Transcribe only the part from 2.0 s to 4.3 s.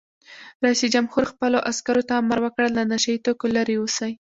ته امر وکړ؛ له نشه یي توکو لرې اوسئ!